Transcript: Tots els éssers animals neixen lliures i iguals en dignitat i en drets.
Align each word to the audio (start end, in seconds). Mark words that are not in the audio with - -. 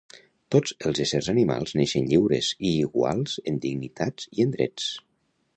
Tots 0.53 0.71
els 0.91 1.01
éssers 1.05 1.29
animals 1.33 1.75
neixen 1.81 2.09
lliures 2.13 2.51
i 2.71 2.73
iguals 2.87 3.39
en 3.53 3.63
dignitat 3.67 4.29
i 4.41 4.47
en 4.49 4.57
drets. 4.57 4.93